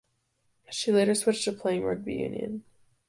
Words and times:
She 0.71 0.91
later 0.91 1.13
switched 1.13 1.43
to 1.43 1.51
playing 1.51 1.83
rugby 1.83 2.15
union. 2.15 2.63